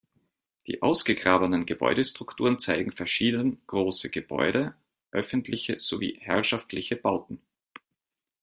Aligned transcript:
Die 0.65 0.81
ausgegrabenen 0.81 1.67
Gebäudestrukturen 1.67 2.57
zeigen 2.57 2.91
verschieden 2.91 3.61
große 3.67 4.09
Gebäude, 4.09 4.73
öffentliche 5.11 5.79
sowie 5.79 6.17
herrschaftliche 6.19 6.95
Bauten. 6.95 7.39